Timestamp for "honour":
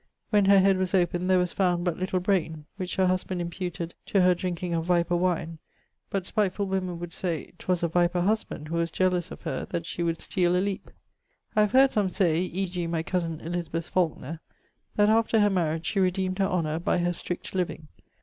16.47-16.79